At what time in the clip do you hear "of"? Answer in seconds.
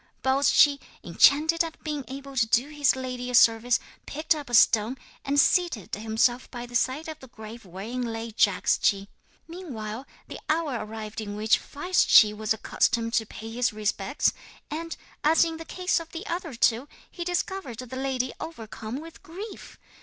7.07-7.19, 15.99-16.09